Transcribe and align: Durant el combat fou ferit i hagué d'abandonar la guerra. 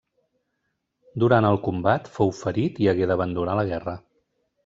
Durant 1.23 1.47
el 1.49 1.57
combat 1.67 2.09
fou 2.17 2.33
ferit 2.39 2.81
i 2.85 2.91
hagué 2.93 3.09
d'abandonar 3.11 3.59
la 3.61 3.67
guerra. 3.73 3.97